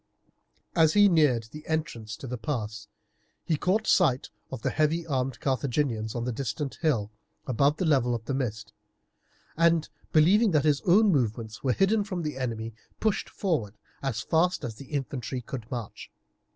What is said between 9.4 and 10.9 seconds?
and believing that his